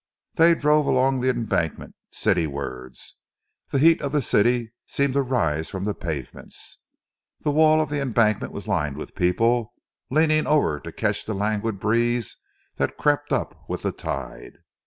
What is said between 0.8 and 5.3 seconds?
along the Embankment, citywards. The heat of the city seemed to